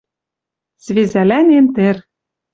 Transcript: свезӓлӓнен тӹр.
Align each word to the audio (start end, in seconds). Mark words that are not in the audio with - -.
свезӓлӓнен 0.83 1.65
тӹр. 1.75 1.95